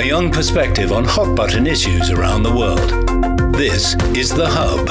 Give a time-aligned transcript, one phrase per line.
[0.00, 2.88] a young perspective on hot button issues around the world.
[3.54, 4.88] This is The Hub.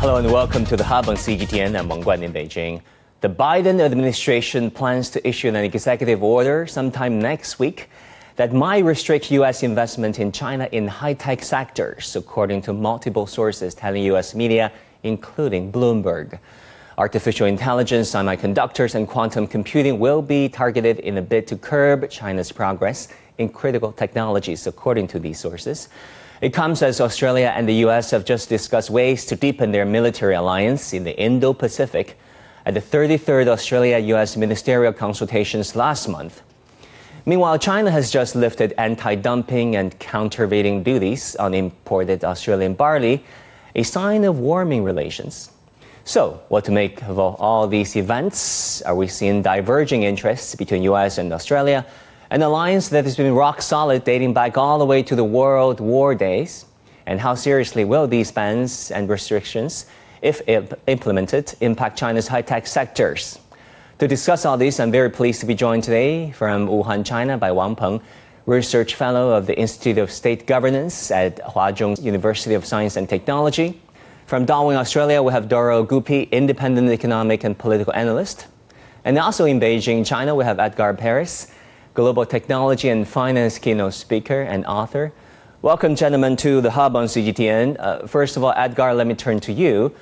[0.00, 1.78] Hello and welcome to The Hub on CGTN.
[1.78, 2.82] I'm Wang Guan in Beijing.
[3.22, 7.88] The Biden administration plans to issue an executive order sometime next week
[8.36, 9.62] that might restrict U.S.
[9.62, 14.34] investment in China in high tech sectors, according to multiple sources telling U.S.
[14.34, 14.70] media,
[15.04, 16.38] including Bloomberg.
[17.00, 22.52] Artificial intelligence, semiconductors, and quantum computing will be targeted in a bid to curb China's
[22.52, 23.08] progress
[23.38, 25.88] in critical technologies, according to these sources.
[26.42, 28.10] It comes as Australia and the U.S.
[28.10, 32.18] have just discussed ways to deepen their military alliance in the Indo Pacific
[32.66, 36.42] at the 33rd Australia US ministerial consultations last month.
[37.24, 43.24] Meanwhile, China has just lifted anti dumping and countervailing duties on imported Australian barley,
[43.74, 45.50] a sign of warming relations.
[46.04, 48.82] So, what to make of all these events?
[48.82, 51.86] Are we seeing diverging interests between US and Australia?
[52.30, 55.80] An alliance that has been rock solid dating back all the way to the World
[55.80, 56.64] War days?
[57.06, 59.86] And how seriously will these bans and restrictions,
[60.22, 60.40] if
[60.86, 63.38] implemented, impact China's high tech sectors?
[63.98, 67.52] To discuss all this, I'm very pleased to be joined today from Wuhan, China by
[67.52, 68.00] Wang Peng,
[68.46, 73.78] Research Fellow of the Institute of State Governance at Huazhong University of Science and Technology.
[74.30, 78.46] From Darwin, Australia, we have Daryl Guppy, Independent Economic and Political Analyst.
[79.04, 81.50] And also in Beijing, China, we have Edgar Perez,
[81.94, 85.12] Global Technology and Finance Keynote Speaker and Author.
[85.62, 87.74] Welcome, gentlemen, to the Hub on CGTN.
[87.80, 89.92] Uh, first of all, Edgar, let me turn to you.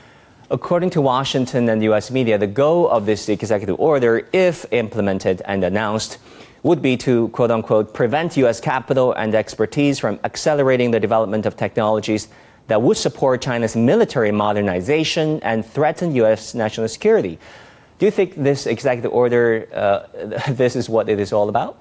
[0.51, 5.65] According to Washington and US media, the goal of this executive order, if implemented and
[5.65, 6.19] announced,
[6.63, 11.57] would be to quote unquote prevent US capital and expertise from accelerating the development of
[11.57, 12.29] technologies
[12.69, 17.39] that would support China's military modernization and threaten US national security.
[17.99, 21.77] Do you think this executive order, uh, this is what it is all about?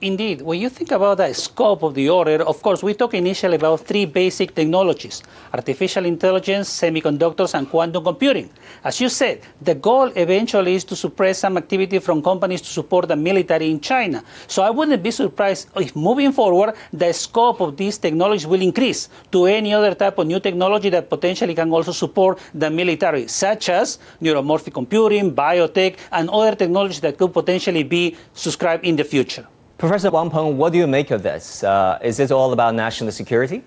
[0.00, 3.56] Indeed, when you think about the scope of the order, of course, we talk initially
[3.56, 8.48] about three basic technologies artificial intelligence, semiconductors, and quantum computing.
[8.84, 13.08] As you said, the goal eventually is to suppress some activity from companies to support
[13.08, 14.22] the military in China.
[14.46, 19.08] So I wouldn't be surprised if moving forward, the scope of these technologies will increase
[19.32, 23.68] to any other type of new technology that potentially can also support the military, such
[23.68, 29.44] as neuromorphic computing, biotech, and other technologies that could potentially be subscribed in the future.
[29.78, 31.62] Professor Wang Peng, what do you make of this?
[31.62, 33.62] Uh, is this all about national security?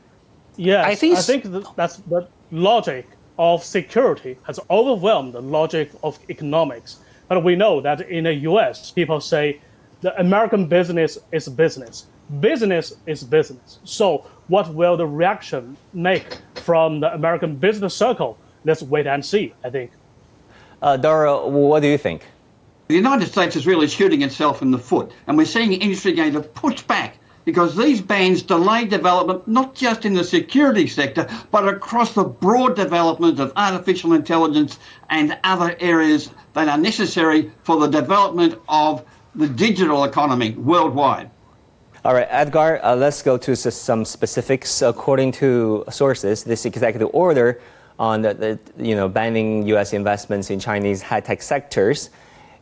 [0.58, 3.08] Yes, I think, I think that's the logic
[3.40, 7.00] of security has overwhelmed the logic of economics.
[7.30, 9.62] But we know that in the US, people say
[10.02, 12.08] the American business is business.
[12.42, 13.80] Business is business.
[13.86, 18.38] So, what will the reaction make from the American business circle?
[18.66, 19.92] Let's wait and see, I think.
[20.82, 22.24] Uh, Daryl, what do you think?
[22.91, 26.34] The United States is really shooting itself in the foot, and we're seeing industry going
[26.34, 31.66] to push back because these bans delay development not just in the security sector, but
[31.66, 34.78] across the broad development of artificial intelligence
[35.09, 41.31] and other areas that are necessary for the development of the digital economy worldwide.
[42.03, 44.81] All right, Edgar, uh, let's go to some specifics.
[44.81, 47.62] According to sources, this executive order
[47.97, 49.94] on the, the you know banning U.S.
[49.94, 52.09] investments in Chinese high-tech sectors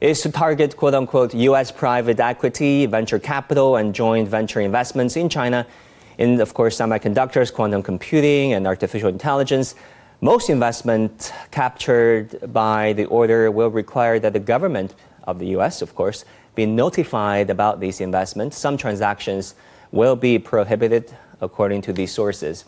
[0.02, 5.30] is to target quote unquote US private equity, venture capital, and joint venture investments in
[5.30, 5.68] China
[6.18, 9.76] in, of course, semiconductors, quantum computing, and artificial intelligence.
[10.22, 15.96] Most investment captured by the order will require that the government of the US, of
[15.96, 18.58] course, be notified about these investments.
[18.58, 19.56] Some transactions
[19.92, 22.66] will be prohibited according to these sources.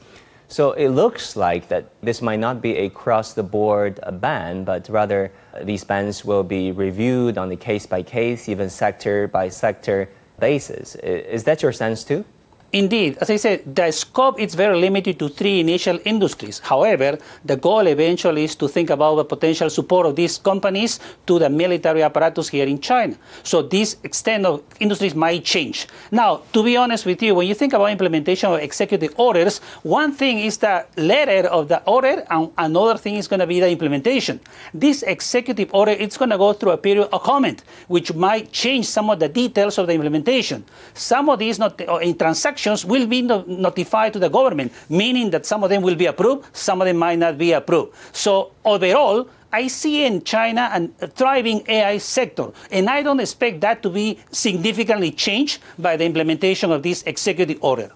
[0.51, 4.89] So it looks like that this might not be a cross the board ban, but
[4.89, 9.47] rather uh, these bans will be reviewed on a case by case, even sector by
[9.47, 10.95] sector basis.
[10.95, 12.25] Is that your sense too?
[12.73, 16.59] Indeed, as I said, the scope is very limited to three initial industries.
[16.59, 21.37] However, the goal eventually is to think about the potential support of these companies to
[21.37, 23.15] the military apparatus here in China.
[23.43, 25.88] So this extent of industries might change.
[26.12, 30.13] Now, to be honest with you, when you think about implementation of executive orders, one
[30.13, 33.69] thing is the letter of the order, and another thing is going to be the
[33.69, 34.39] implementation.
[34.74, 38.85] This executive order, it's going to go through a period of comment, which might change
[38.85, 40.63] some of the details of the implementation.
[40.94, 45.31] Some of these not, in transactions actions will be no notified to the government, meaning
[45.31, 47.92] that some of them will be approved, some of them might not be approved.
[48.13, 50.69] So overall, I see in China
[51.02, 56.06] a thriving AI sector, and I don't expect that to be significantly changed by the
[56.06, 57.92] implementation of this executive order.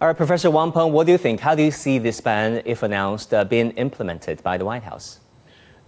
[0.00, 1.40] All right, Professor Wang Peng, what do you think?
[1.40, 5.18] How do you see this ban, if announced, uh, being implemented by the White House?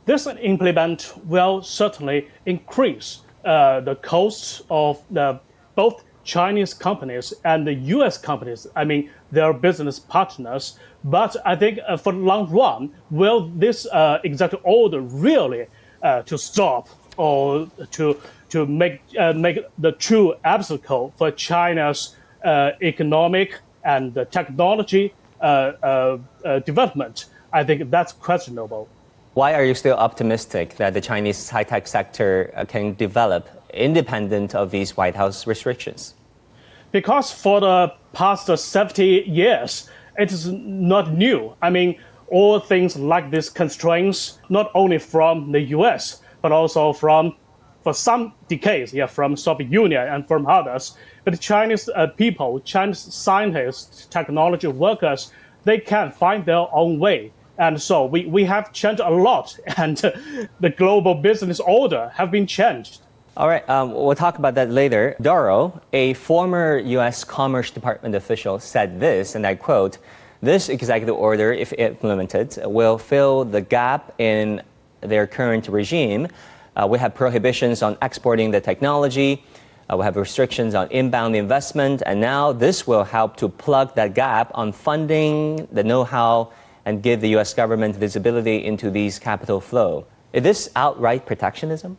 [0.06, 5.38] This implement will certainly increase uh, the costs of the
[5.76, 8.16] both Chinese companies and the U.S.
[8.16, 8.64] companies.
[8.76, 10.78] I mean, their business partners.
[11.02, 14.20] But I think uh, for the long run, will this uh,
[14.62, 15.66] order really
[16.02, 18.16] uh, to stop or to
[18.50, 26.18] to make uh, make the true obstacle for China's uh, economic and technology uh,
[26.64, 27.26] development?
[27.52, 28.86] I think that's questionable.
[29.34, 32.30] Why are you still optimistic that the Chinese high tech sector
[32.68, 36.14] can develop independent of these White House restrictions?
[36.92, 39.88] Because for the past 70 years,
[40.18, 41.54] it is not new.
[41.62, 47.36] I mean, all things like these constraints, not only from the US, but also from,
[47.82, 50.96] for some decades, yeah, from Soviet Union and from others.
[51.24, 55.32] But Chinese uh, people, Chinese scientists, technology workers,
[55.64, 57.32] they can find their own way.
[57.58, 59.96] And so we, we have changed a lot, and
[60.60, 63.00] the global business order have been changed.
[63.36, 65.14] All right, um, we'll talk about that later.
[65.22, 67.22] Doro, a former U.S.
[67.22, 69.98] Commerce Department official, said this, and I quote,
[70.42, 74.62] this executive order, if implemented, will fill the gap in
[75.00, 76.28] their current regime.
[76.74, 79.44] Uh, we have prohibitions on exporting the technology.
[79.90, 82.02] Uh, we have restrictions on inbound investment.
[82.06, 86.52] And now this will help to plug that gap on funding, the know how,
[86.84, 87.54] and give the U.S.
[87.54, 90.06] government visibility into these capital flow.
[90.32, 91.96] Is this outright protectionism?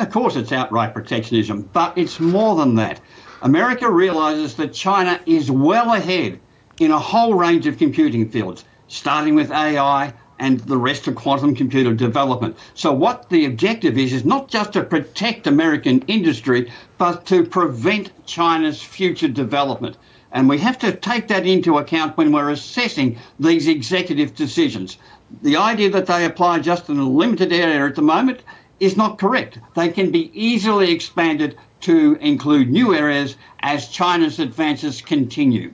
[0.00, 3.00] Of course, it's outright protectionism, but it's more than that.
[3.42, 6.40] America realizes that China is well ahead
[6.80, 11.54] in a whole range of computing fields, starting with AI and the rest of quantum
[11.54, 12.56] computer development.
[12.74, 18.10] So, what the objective is, is not just to protect American industry, but to prevent
[18.26, 19.96] China's future development.
[20.32, 24.98] And we have to take that into account when we're assessing these executive decisions.
[25.42, 28.40] The idea that they apply just in a limited area at the moment
[28.80, 29.58] is not correct.
[29.74, 35.72] They can be easily expanded to include new areas as China's advances continue.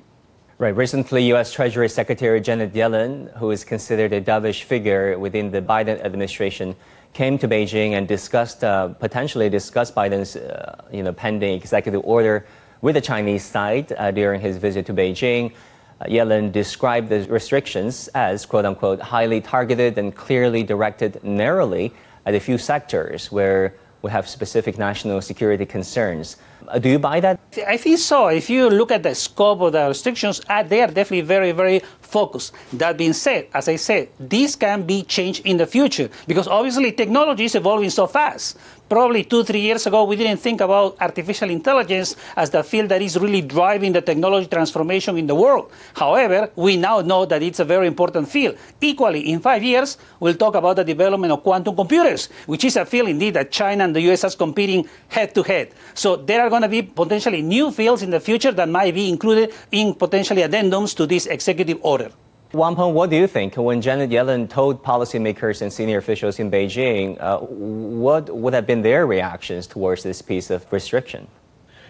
[0.58, 0.76] Right.
[0.76, 1.52] Recently, U.S.
[1.52, 6.76] Treasury Secretary Janet Yellen, who is considered a dovish figure within the Biden administration,
[7.14, 12.44] came to Beijing and discussed, uh, potentially discussed Biden's, uh, you know, pending executive order
[12.82, 15.52] with the Chinese side uh, during his visit to Beijing.
[16.00, 21.92] Uh, Yellen described the restrictions as, quote unquote, highly targeted and clearly directed narrowly
[22.30, 26.36] at a few sectors where we have specific national security concerns.
[26.68, 27.38] Uh, do you buy that?
[27.66, 28.28] I think so.
[28.28, 31.82] If you look at the scope of the restrictions, uh, they are definitely very, very
[32.00, 32.52] focused.
[32.72, 36.92] That being said, as I said, this can be changed in the future because obviously
[36.92, 38.56] technology is evolving so fast
[38.90, 43.00] probably two, three years ago, we didn't think about artificial intelligence as the field that
[43.00, 45.70] is really driving the technology transformation in the world.
[45.94, 48.56] However, we now know that it's a very important field.
[48.80, 52.84] Equally, in five years, we'll talk about the development of quantum computers, which is a
[52.84, 55.70] field indeed that China and the US are competing head to head.
[55.94, 59.08] So there are going to be potentially new fields in the future that might be
[59.08, 62.10] included in potentially addendums to this executive order.
[62.52, 63.54] Wang Peng, what do you think?
[63.56, 68.82] When Janet Yellen told policymakers and senior officials in Beijing, uh, what would have been
[68.82, 71.28] their reactions towards this piece of restriction?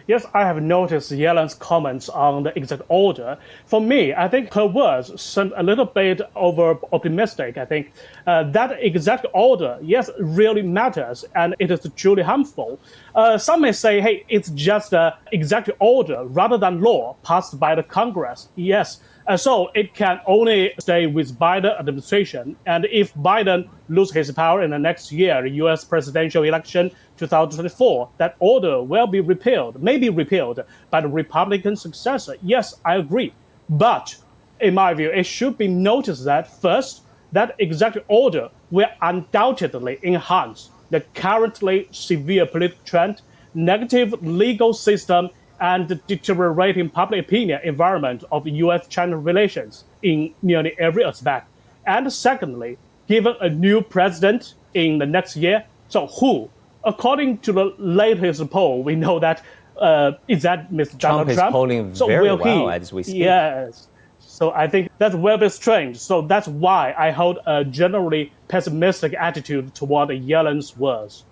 [0.07, 3.39] Yes, I have noticed Yellen's comments on the exact order.
[3.65, 7.57] For me, I think her words seem a little bit over optimistic.
[7.57, 7.93] I think
[8.27, 12.79] uh, that exact order, yes, really matters and it is truly harmful.
[13.15, 17.75] Uh, some may say, hey, it's just an exact order rather than law passed by
[17.75, 18.49] the Congress.
[18.57, 22.57] Yes, and so it can only stay with Biden administration.
[22.67, 25.85] And if Biden loses his power in the next year, U.S.
[25.85, 30.61] presidential election 2024, that order will be repealed, may be repealed
[30.91, 32.37] by the Republican successor.
[32.43, 33.33] Yes, I agree.
[33.69, 34.17] But
[34.61, 40.71] in my view, it should be noticed that first, that executive order will undoubtedly enhance
[40.91, 43.23] the currently severe political trend,
[43.55, 51.49] negative legal system, and deteriorating public opinion environment of U.S.-China relations in nearly every aspect.
[51.87, 56.49] And secondly, given a new president in the next year, so who,
[56.85, 59.45] according to the latest poll, we know that
[59.79, 60.91] uh, is that Mr.
[60.91, 61.53] Trump Donald is Trump.
[61.53, 63.17] polling so very will well he, as we speak.
[63.17, 63.89] Yes.
[64.19, 65.99] So I think that's very strange.
[65.99, 71.25] So that's why I hold a generally pessimistic attitude toward Yellen's words.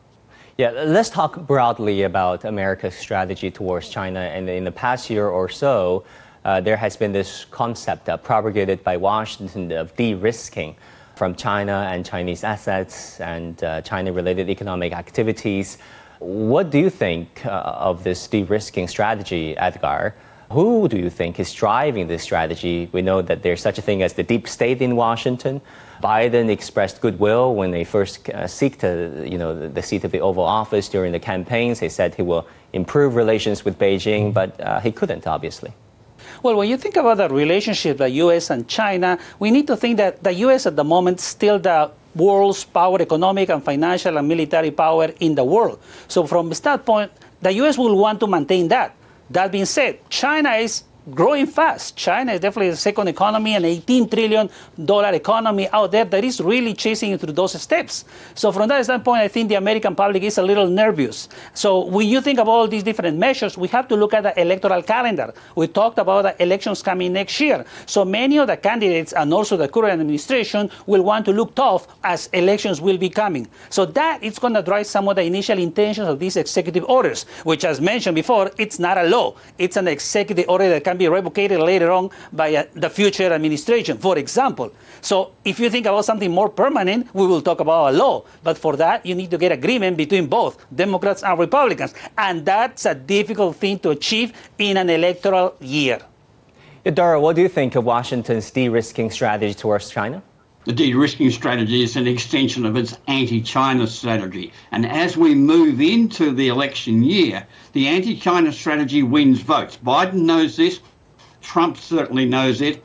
[0.58, 4.18] Yeah, let's talk broadly about America's strategy towards China.
[4.18, 6.02] And in the past year or so,
[6.44, 10.74] uh, there has been this concept uh, propagated by Washington of de risking
[11.14, 15.78] from China and Chinese assets and uh, China related economic activities.
[16.18, 20.16] What do you think uh, of this de risking strategy, Edgar?
[20.50, 22.88] Who do you think is driving this strategy?
[22.92, 25.60] We know that there's such a thing as the deep state in Washington.
[26.02, 30.20] Biden expressed goodwill when they first uh, seeked you know, the, the, seat of the
[30.20, 31.80] Oval Office during the campaigns.
[31.80, 35.72] He said he will improve relations with Beijing, but uh, he couldn't, obviously.
[36.42, 38.48] Well, when you think about the relationship, the U.S.
[38.48, 40.66] and China, we need to think that the U.S.
[40.66, 45.44] at the moment still the world's power, economic and financial and military power in the
[45.44, 45.78] world.
[46.06, 47.12] So from that point,
[47.42, 47.76] the U.S.
[47.76, 48.94] will want to maintain that.
[49.30, 50.84] That being said, China is
[51.14, 51.96] growing fast.
[51.96, 54.50] China is definitely the second economy, an 18 trillion
[54.84, 58.04] dollar economy out there that is really chasing through those steps.
[58.34, 61.28] So from that standpoint, I think the American public is a little nervous.
[61.54, 64.40] So when you think about all these different measures, we have to look at the
[64.40, 65.32] electoral calendar.
[65.54, 67.64] We talked about the elections coming next year.
[67.86, 71.88] So many of the candidates and also the current administration will want to look tough
[72.04, 73.48] as elections will be coming.
[73.70, 77.24] So that is going to drive some of the initial intentions of these executive orders,
[77.44, 79.34] which as mentioned before, it's not a law.
[79.58, 83.98] It's an executive order that can be revocated later on by uh, the future administration,
[83.98, 84.72] for example.
[85.00, 88.24] So if you think about something more permanent, we will talk about a law.
[88.42, 91.94] But for that, you need to get agreement between both Democrats and Republicans.
[92.16, 96.00] And that's a difficult thing to achieve in an electoral year.
[96.84, 100.22] Daryl, what do you think of Washington's de risking strategy towards China?
[100.64, 104.52] The de risking strategy is an extension of its anti China strategy.
[104.72, 109.78] And as we move into the election year, the anti China strategy wins votes.
[109.82, 110.80] Biden knows this,
[111.40, 112.84] Trump certainly knows it.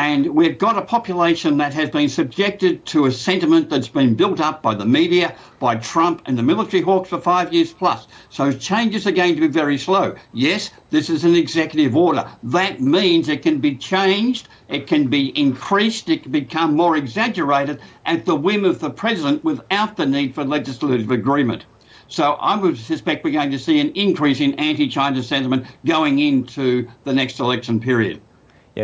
[0.00, 4.40] And we've got a population that has been subjected to a sentiment that's been built
[4.40, 8.06] up by the media, by Trump and the military hawks for five years plus.
[8.30, 10.14] So changes are going to be very slow.
[10.32, 12.24] Yes, this is an executive order.
[12.44, 17.80] That means it can be changed, it can be increased, it can become more exaggerated
[18.06, 21.64] at the whim of the president without the need for legislative agreement.
[22.06, 26.20] So I would suspect we're going to see an increase in anti China sentiment going
[26.20, 28.20] into the next election period.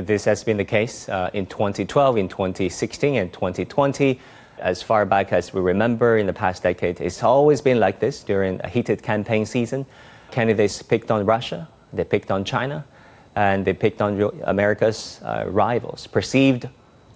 [0.03, 4.19] This has been the case uh, in 2012, in 2016, and 2020.
[4.59, 8.25] As far back as we remember in the past decade, it's always been like this
[8.25, 9.87] during a heated campaign season.
[10.33, 12.85] Candidates picked on Russia, they picked on China,
[13.37, 16.69] and they picked on America's uh, rivals, perceived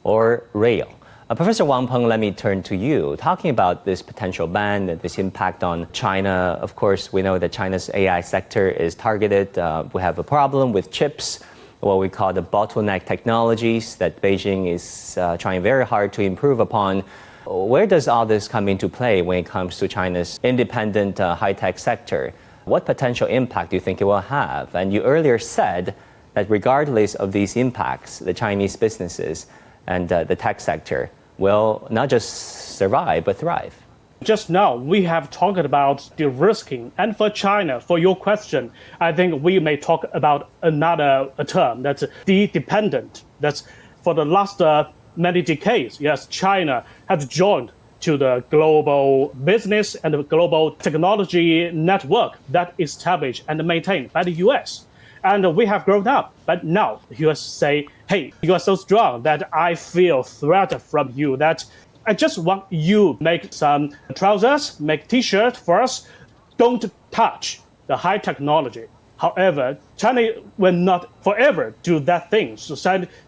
[0.05, 0.89] or real.
[1.29, 3.17] Uh, Professor Wang Peng, let me turn to you.
[3.17, 7.51] Talking about this potential ban and this impact on China, of course, we know that
[7.51, 9.59] China's AI sector is targeted.
[9.59, 11.41] Uh, we have a problem with chips,
[11.81, 16.61] what we call the bottleneck technologies that Beijing is uh, trying very hard to improve
[16.61, 17.05] upon.
[17.47, 21.53] Where does all this come into play when it comes to China's independent uh, high
[21.53, 22.33] tech sector?
[22.65, 24.75] What potential impact do you think it will have?
[24.75, 25.95] And you earlier said
[26.35, 29.47] that regardless of these impacts, the Chinese businesses
[29.87, 33.75] and uh, the tech sector will not just survive, but thrive.
[34.23, 36.91] Just now, we have talked about de-risking.
[36.99, 42.03] And for China, for your question, I think we may talk about another term that's
[42.27, 43.23] de-dependent.
[43.39, 43.63] That's
[44.03, 47.71] for the last uh, many decades, yes, China has joined
[48.01, 54.33] to the global business and the global technology network that established and maintained by the
[54.33, 54.87] US.
[55.25, 56.33] And we have grown up.
[56.47, 61.13] But now the US say, hey, you are so strong that I feel threat from
[61.15, 61.65] you that
[62.09, 66.09] I just want you make some trousers, make t-shirt for us.
[66.57, 68.87] Don't touch the high technology.
[69.19, 72.57] However, China will not forever do that thing.
[72.57, 72.75] So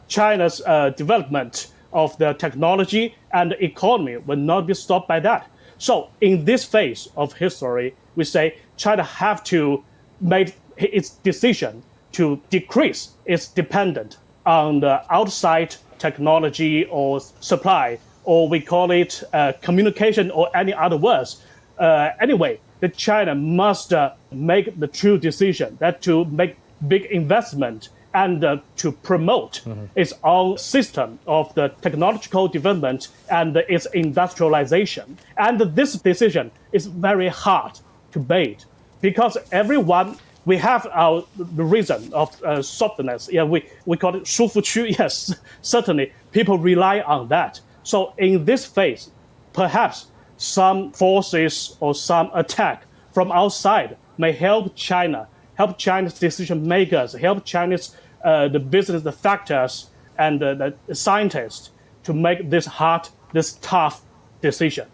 [0.08, 5.50] China's uh, development of the technology and the economy will not be stopped by that.
[5.76, 9.84] So in this phase of history, we say China have to
[10.22, 11.82] make its decision
[12.12, 17.98] to decrease its dependence on the outside technology or supply,
[18.29, 21.41] or we call it uh, communication or any other words.
[21.77, 26.55] Uh, anyway, the China must uh, make the true decision that to make
[26.87, 29.85] big investment and uh, to promote mm-hmm.
[29.95, 35.17] its own system of the technological development and its industrialization.
[35.37, 37.79] And this decision is very hard
[38.13, 38.59] to make
[39.01, 43.29] because everyone we have our the reason of uh, softness.
[43.31, 44.95] Yeah, we, we call it 舒服区.
[44.97, 47.59] Yes, certainly people rely on that.
[47.90, 49.10] So in this phase,
[49.52, 50.06] perhaps
[50.36, 57.44] some forces or some attack from outside may help China, help China's decision makers, help
[57.44, 60.54] China's uh, the business the factors and uh,
[60.86, 61.70] the scientists
[62.04, 64.02] to make this hard, this tough
[64.40, 64.86] decision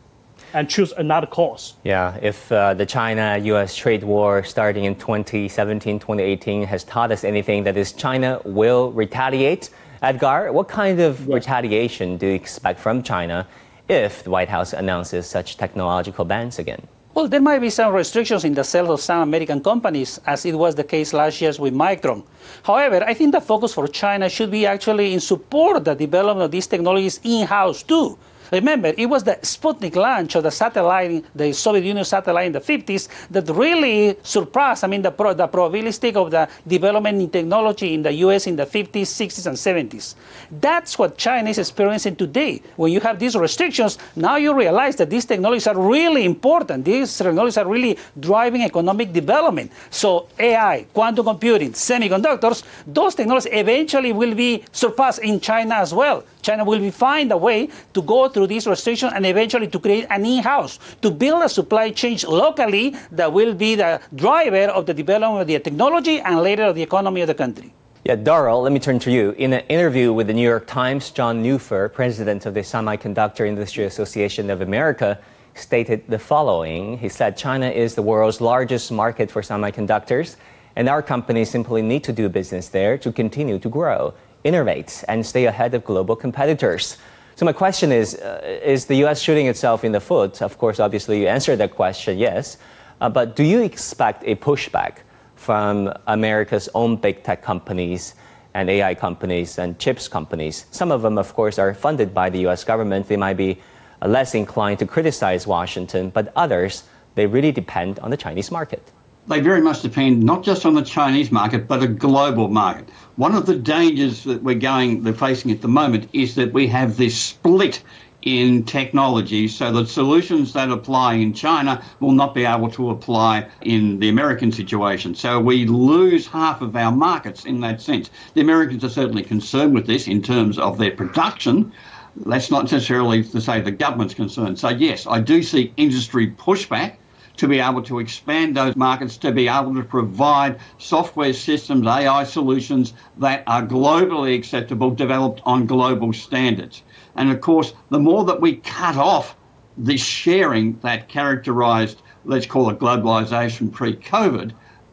[0.54, 1.74] and choose another course.
[1.84, 7.24] Yeah, if uh, the China US trade war starting in 2017, 2018 has taught us
[7.24, 9.68] anything, that is, China will retaliate.
[10.06, 11.28] Edgar, what kind of yes.
[11.28, 13.44] retaliation do you expect from China
[13.88, 16.80] if the White House announces such technological bans again?
[17.12, 20.54] Well, there might be some restrictions in the sales of some American companies, as it
[20.54, 22.22] was the case last year with Micron.
[22.62, 26.50] However, I think the focus for China should be actually in support the development of
[26.52, 28.16] these technologies in-house too.
[28.52, 32.60] Remember, it was the Sputnik launch of the satellite, the Soviet Union satellite in the
[32.60, 37.94] 50s, that really surpassed, I mean, the, pro, the probabilistic of the development in technology
[37.94, 40.14] in the US in the 50s, 60s, and 70s.
[40.50, 42.62] That's what China is experiencing today.
[42.76, 46.84] When you have these restrictions, now you realize that these technologies are really important.
[46.84, 49.72] These technologies are really driving economic development.
[49.90, 56.24] So AI, quantum computing, semiconductors, those technologies eventually will be surpassed in China as well.
[56.42, 60.06] China will be find a way to go through these restrictions and eventually to create
[60.10, 64.92] an in-house, to build a supply chain locally that will be the driver of the
[64.92, 67.72] development of the technology and later of the economy of the country.
[68.04, 69.30] Yeah, Daryl, let me turn to you.
[69.38, 73.84] In an interview with the New York Times, John Neuffer, president of the Semiconductor Industry
[73.84, 75.18] Association of America,
[75.54, 76.98] stated the following.
[76.98, 80.36] He said China is the world's largest market for semiconductors,
[80.76, 84.12] and our companies simply need to do business there to continue to grow
[84.44, 86.98] innovate and stay ahead of global competitors.
[87.36, 89.20] So my question is, uh, is the U.S.
[89.20, 90.40] shooting itself in the foot?
[90.40, 92.56] Of course, obviously you answered that question, yes.
[92.98, 95.00] Uh, but do you expect a pushback
[95.34, 98.14] from America's own big tech companies
[98.54, 100.64] and AI companies and chips companies?
[100.70, 102.64] Some of them, of course, are funded by the U.S.
[102.64, 103.06] government.
[103.06, 103.60] They might be
[104.00, 106.84] uh, less inclined to criticize Washington, but others,
[107.16, 108.92] they really depend on the Chinese market
[109.28, 112.88] they very much depend not just on the Chinese market, but a global market.
[113.16, 116.66] One of the dangers that we're going, we're facing at the moment is that we
[116.68, 117.82] have this split
[118.22, 123.48] in technology so that solutions that apply in China will not be able to apply
[123.62, 125.14] in the American situation.
[125.14, 128.10] So we lose half of our markets in that sense.
[128.34, 131.72] The Americans are certainly concerned with this in terms of their production.
[132.16, 134.58] That's not necessarily to say the government's concerned.
[134.58, 136.96] So yes, I do see industry pushback
[137.36, 142.24] to be able to expand those markets, to be able to provide software systems, AI
[142.24, 146.82] solutions that are globally acceptable, developed on global standards.
[147.14, 149.36] And of course, the more that we cut off
[149.76, 154.52] this sharing that characterized, let's call it globalization pre COVID,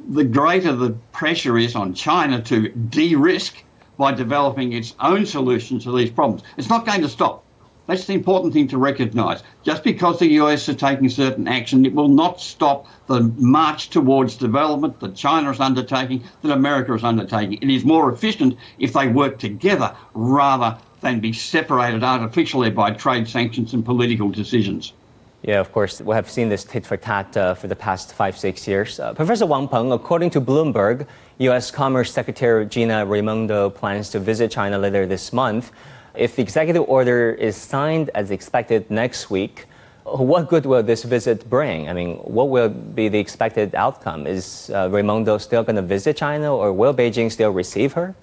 [0.10, 3.64] the greater the pressure is on China to de risk
[3.98, 6.44] by developing its own solutions to these problems.
[6.58, 7.43] It's not going to stop.
[7.86, 9.44] That's the important thing to recognise.
[9.64, 14.38] Just because the US are taking certain action, it will not stop the march towards
[14.38, 17.60] development that China is undertaking, that America is undertaking.
[17.62, 23.28] It is more efficient if they work together rather than be separated artificially by trade
[23.28, 24.94] sanctions and political decisions.
[25.42, 28.38] Yeah, of course, we have seen this tit for tat uh, for the past five,
[28.38, 28.98] six years.
[28.98, 31.06] Uh, Professor Wang Peng, according to Bloomberg,
[31.40, 31.70] U.S.
[31.70, 35.74] Commerce Secretary Gina Raimondo plans to visit China later this month.
[36.16, 39.66] If the executive order is signed as expected next week,
[40.04, 41.90] what good will this visit bring?
[41.90, 44.28] I mean, what will be the expected outcome?
[44.28, 48.14] Is uh, Raimondo still going to visit China, or will Beijing still receive her?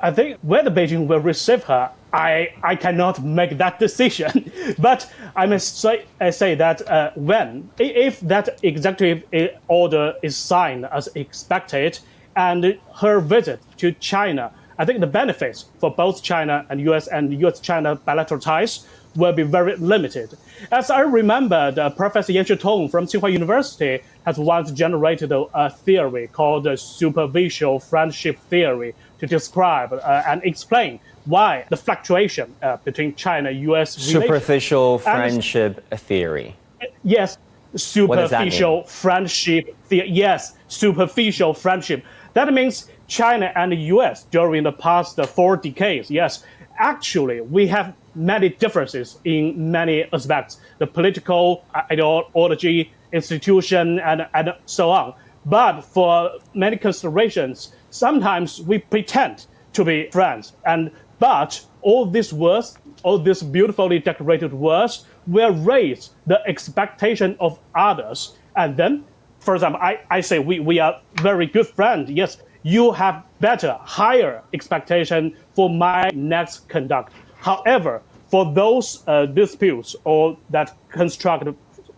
[0.00, 4.50] I think whether Beijing will receive her, I, I cannot make that decision.
[4.78, 10.36] but I must say, I say that uh, when, if that executive uh, order is
[10.36, 11.98] signed as expected,
[12.36, 17.32] and her visit to China I think the benefits for both China and US and
[17.40, 20.36] US-China bilateral ties will be very limited.
[20.72, 26.26] As I remember, Professor Yan Xuetong from Tsinghua University has once generated a, a theory
[26.26, 33.14] called the superficial friendship theory to describe uh, and explain why the fluctuation uh, between
[33.14, 36.56] China and US superficial friendship and, theory.
[37.04, 37.38] Yes,
[37.76, 40.08] superficial friendship theory.
[40.10, 42.04] Yes, superficial friendship.
[42.34, 46.44] That means China and the US during the past four decades, yes,
[46.78, 54.54] actually we have many differences in many aspects, the political uh, ideology, institution, and, and
[54.64, 55.12] so on.
[55.44, 59.44] But for many considerations, sometimes we pretend
[59.74, 60.54] to be friends.
[60.64, 67.58] And but all these words, all these beautifully decorated words will raise the expectation of
[67.74, 68.38] others.
[68.56, 69.04] And then,
[69.40, 72.10] for example, I, I say we, we are very good friends.
[72.10, 77.12] Yes, you have better, higher expectation for my next conduct.
[77.36, 81.48] However, for those uh, disputes or that construct,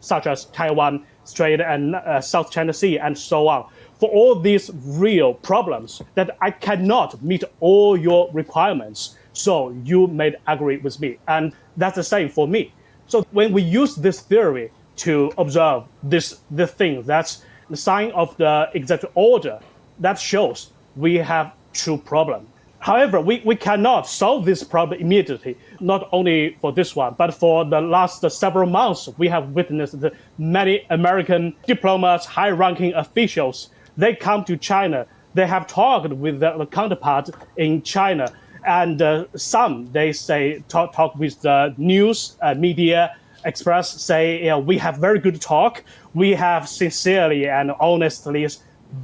[0.01, 3.67] such as Taiwan Strait and uh, South China Sea and so on,
[4.01, 10.35] for all these real problems that I cannot meet all your requirements, so you may
[10.47, 11.19] agree with me.
[11.29, 12.73] And that's the same for me.
[13.07, 18.37] So when we use this theory to observe this, this thing, that's the sign of
[18.37, 19.61] the executive order
[20.01, 22.47] that shows we have true problem.
[22.79, 27.65] However, we, we cannot solve this problem immediately, not only for this one, but for
[27.65, 29.97] the last several months, we have witnessed
[30.37, 33.71] many American diplomats, high ranking officials.
[33.97, 38.31] They come to China, they have talked with their counterpart in China,
[38.67, 44.59] and uh, some they say talk, talk with the news uh, media express say know,
[44.59, 48.49] we have very good talk we have sincerely and honestly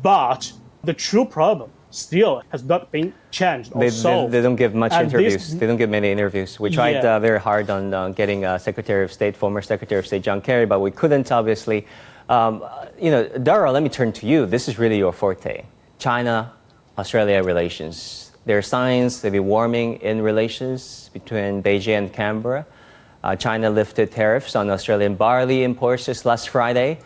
[0.02, 0.50] but
[0.84, 4.32] the true problem still has not been changed or they, solved.
[4.32, 5.34] They, they don't give much and interviews.
[5.34, 6.58] This, they don't give many interviews.
[6.60, 7.16] We tried yeah.
[7.16, 10.40] uh, very hard on uh, getting uh, Secretary of State, former Secretary of State John
[10.40, 11.86] Kerry, but we couldn't, obviously.
[12.28, 12.64] Um,
[13.00, 14.46] you know, Daryl, let me turn to you.
[14.46, 15.64] This is really your forte.
[15.98, 16.52] China,
[16.96, 18.30] Australia relations.
[18.46, 22.66] There are signs of a warming in relations between Beijing and Canberra.
[23.22, 26.98] Uh, China lifted tariffs on Australian barley imports just last Friday.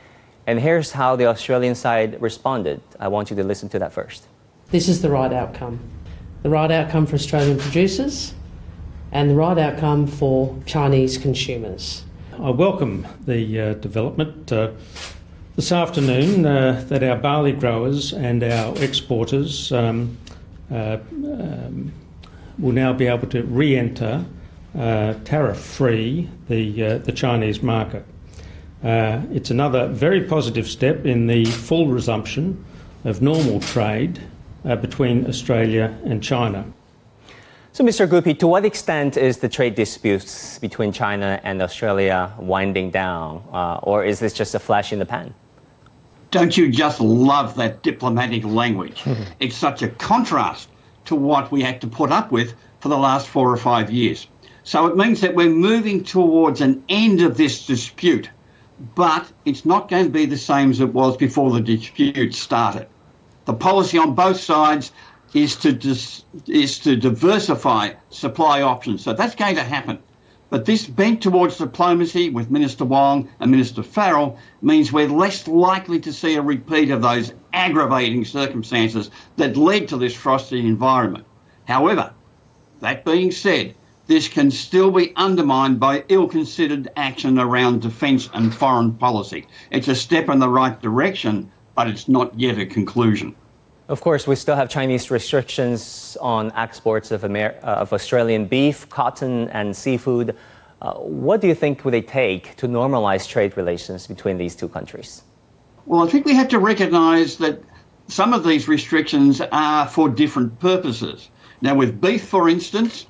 [0.46, 2.80] And here's how the Australian side responded.
[3.00, 4.26] I want you to listen to that first.
[4.70, 5.80] This is the right outcome.
[6.42, 8.35] The right outcome for Australian producers
[9.12, 12.04] and the right outcome for Chinese consumers.
[12.38, 14.72] I welcome the uh, development uh,
[15.57, 20.18] this afternoon uh, that our barley growers and our exporters um,
[20.70, 21.92] uh, um,
[22.59, 24.26] will now be able to re enter
[24.76, 28.04] uh, tariff free the, uh, the Chinese market.
[28.85, 32.62] Uh, it's another very positive step in the full resumption
[33.05, 34.20] of normal trade
[34.66, 36.66] uh, between Australia and China.
[37.73, 38.09] So, Mr.
[38.09, 43.81] Guppy, to what extent is the trade disputes between China and Australia winding down, uh,
[43.83, 45.35] or is this just a flash in the pan?
[46.31, 49.03] Don't you just love that diplomatic language?
[49.40, 50.68] it's such a contrast
[51.07, 54.29] to what we had to put up with for the last four or five years.
[54.62, 58.29] So it means that we're moving towards an end of this dispute,
[58.95, 62.87] but it's not going to be the same as it was before the dispute started.
[63.45, 64.93] The policy on both sides
[65.35, 69.03] is to dis, is to diversify supply options.
[69.03, 69.99] So that's going to happen.
[70.51, 75.99] But this bent towards diplomacy with Minister Wong and Minister Farrell means we're less likely
[76.01, 81.25] to see a repeat of those aggravating circumstances that led to this frosty environment.
[81.65, 82.13] However,
[82.81, 83.75] that being said,
[84.07, 89.47] this can still be undermined by ill considered action around defence and foreign policy.
[89.71, 93.35] It's a step in the right direction, but it's not yet a conclusion.
[93.88, 98.88] Of course, we still have Chinese restrictions on exports of, Amer- uh, of Australian beef,
[98.88, 100.37] cotton, and seafood.
[100.81, 104.69] Uh, what do you think would it take to normalize trade relations between these two
[104.69, 105.23] countries?
[105.87, 107.61] Well, I think we have to recognise that
[108.09, 111.29] some of these restrictions are for different purposes.
[111.61, 113.07] Now, with beef, for instance,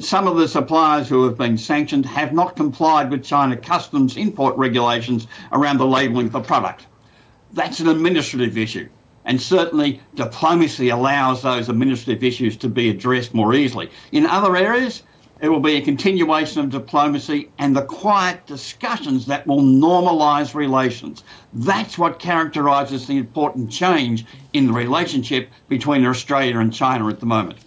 [0.00, 4.56] some of the suppliers who have been sanctioned have not complied with China customs import
[4.56, 6.86] regulations around the labelling of the product.
[7.52, 8.88] That's an administrative issue.
[9.24, 13.90] And certainly diplomacy allows those administrative issues to be addressed more easily.
[14.10, 15.02] In other areas,
[15.40, 21.22] it will be a continuation of diplomacy and the quiet discussions that will normalise relations.
[21.52, 27.26] That's what characterises the important change in the relationship between Australia and China at the
[27.26, 27.58] moment.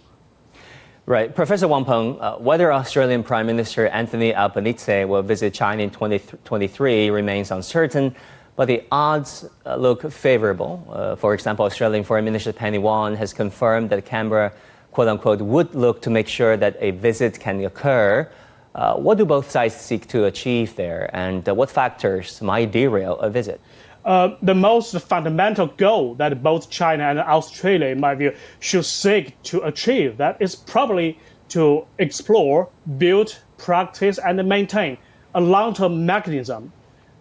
[1.10, 1.34] Right.
[1.34, 7.10] Professor Wang Peng, uh, whether Australian Prime Minister Anthony Albanese will visit China in 2023
[7.10, 8.14] remains uncertain,
[8.54, 10.86] but the odds uh, look favorable.
[10.88, 14.52] Uh, for example, Australian Foreign Minister Penny Wong has confirmed that Canberra,
[14.92, 18.30] quote unquote, would look to make sure that a visit can occur.
[18.76, 23.18] Uh, what do both sides seek to achieve there, and uh, what factors might derail
[23.18, 23.60] a visit?
[24.04, 29.40] Uh, the most fundamental goal that both China and Australia, in my view, should seek
[29.42, 31.18] to achieve that is probably
[31.50, 34.96] to explore, build, practice, and maintain
[35.34, 36.72] a long-term mechanism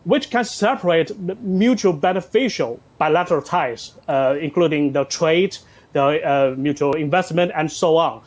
[0.05, 1.11] which can separate
[1.41, 5.57] mutual beneficial bilateral ties, uh, including the trade,
[5.93, 8.21] the uh, mutual investment, and so on.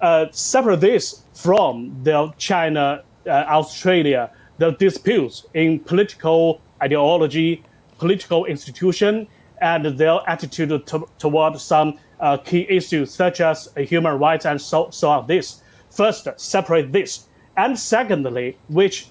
[0.00, 7.62] Uh, separate this from the China, uh, Australia, the disputes in political ideology,
[8.04, 9.26] political institution
[9.62, 14.90] and their attitude to, toward some uh, key issues such as human rights and so,
[14.90, 15.26] so on.
[15.26, 17.24] This first separate this,
[17.56, 19.08] and secondly, which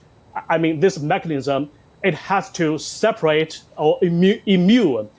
[0.48, 1.72] I mean this mechanism
[2.04, 5.10] it has to separate or immune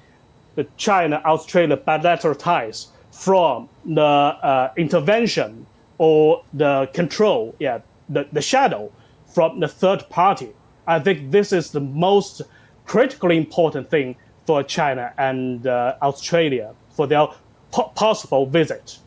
[0.54, 5.66] the China-Australia bilateral ties from the uh, intervention
[5.98, 8.92] or the control, yeah, the, the shadow
[9.26, 10.50] from the third party.
[10.86, 12.42] I think this is the most
[12.86, 14.16] critically important thing
[14.46, 17.26] for China and uh, Australia for their
[17.72, 18.98] po- possible visit.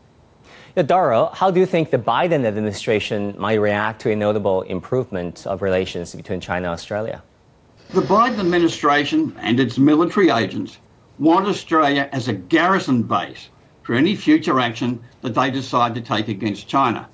[0.76, 5.46] Yeah, Daryl, how do you think the Biden administration might react to a notable improvement
[5.46, 7.22] of relations between China and Australia?
[7.90, 10.78] The Biden administration and its military agents
[11.18, 13.48] want Australia as a garrison base
[13.82, 17.08] for any future action that they decide to take against China.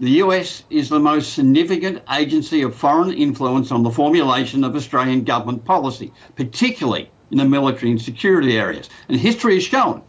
[0.00, 5.24] The US is the most significant agency of foreign influence on the formulation of Australian
[5.24, 8.88] government policy, particularly in the military and security areas.
[9.08, 10.02] And history has shown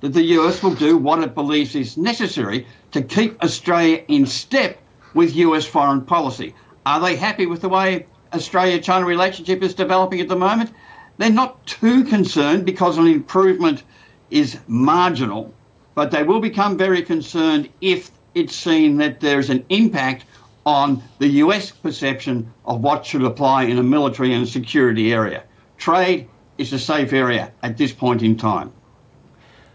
[0.00, 4.80] that the US will do what it believes is necessary to keep Australia in step
[5.12, 6.54] with US foreign policy.
[6.86, 10.70] Are they happy with the way Australia China relationship is developing at the moment?
[11.18, 13.82] They're not too concerned because an improvement
[14.30, 15.52] is marginal,
[15.94, 20.24] but they will become very concerned if it's seen that there's an impact
[20.66, 25.44] on the US perception of what should apply in a military and security area.
[25.76, 28.72] Trade is a safe area at this point in time.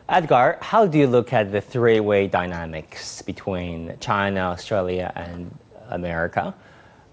[0.08, 5.56] Edgar, how do you look at the three way dynamics between China, Australia, and
[5.90, 6.54] America?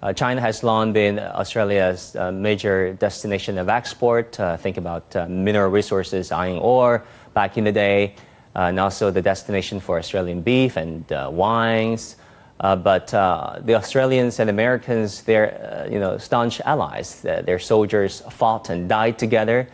[0.02, 4.38] Uh, China has long been Australia's uh, major destination of export.
[4.38, 7.04] Uh, think about uh, mineral resources, iron ore
[7.34, 8.14] back in the day.
[8.56, 12.16] Uh, and also the destination for Australian beef and uh, wines.
[12.58, 17.20] Uh, but the Australians and Americans, they're you know staunch allies.
[17.20, 19.68] their soldiers fought and died together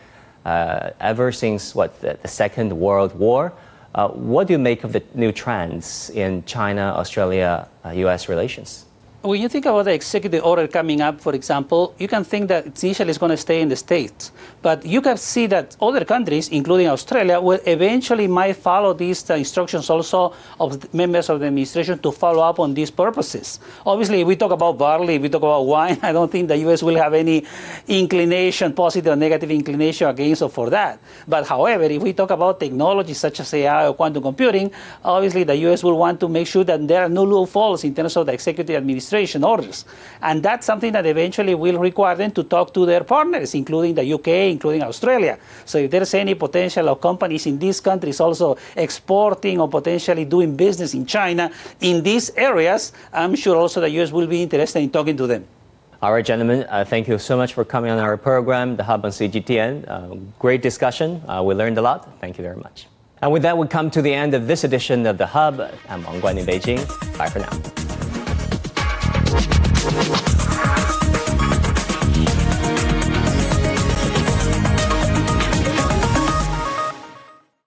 [0.99, 3.53] ever since what the, the Second World War.
[3.93, 8.27] what do you make of the new trends in China, Australia, U.S.
[8.27, 8.83] relations?
[9.23, 12.83] When you think about the executive order coming up, for example, you can think that
[12.83, 14.33] initially it's going to stay in the States.
[14.61, 19.35] But you can see that other countries, including Australia, will eventually might follow these uh,
[19.35, 23.61] instructions also of members of the administration to follow up on these purposes.
[23.85, 26.57] Obviously, if we talk about barley, if we talk about wine, I don't think the
[26.57, 26.83] U.S.
[26.83, 27.45] will have any
[27.87, 30.99] inclination, positive or negative inclination against or for that.
[31.29, 34.69] But however, if we talk about technology such as AI or quantum computing,
[35.01, 35.81] obviously the U.S.
[35.81, 38.75] will want to make sure that there are no loopholes in terms of the executive
[38.75, 39.12] administration
[39.43, 39.85] orders.
[40.21, 44.13] And that's something that eventually will require them to talk to their partners, including the
[44.13, 45.37] UK, including Australia.
[45.65, 50.55] So if there's any potential of companies in these countries also exporting or potentially doing
[50.55, 54.89] business in China in these areas, I'm sure also the US will be interested in
[54.89, 55.45] talking to them.
[56.01, 59.05] All right, gentlemen, uh, thank you so much for coming on our program, The Hub
[59.05, 59.87] on CGTN.
[59.87, 61.21] Uh, great discussion.
[61.29, 62.19] Uh, we learned a lot.
[62.19, 62.87] Thank you very much.
[63.21, 65.61] And with that, we come to the end of this edition of The Hub.
[65.87, 66.85] I'm Wang Guan in Beijing.
[67.17, 68.12] Bye for now.
[69.83, 70.32] Thank you.